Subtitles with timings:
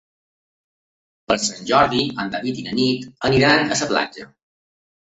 [1.31, 4.33] Per Sant Jordi en David i na Nit aniran a la platja.